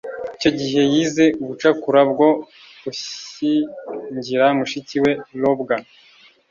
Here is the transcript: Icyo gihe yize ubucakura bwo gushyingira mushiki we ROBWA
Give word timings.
Icyo 0.35 0.49
gihe 0.59 0.81
yize 0.93 1.25
ubucakura 1.41 2.01
bwo 2.11 2.29
gushyingira 2.83 4.45
mushiki 4.57 4.95
we 5.03 5.11
ROBWA 5.41 5.75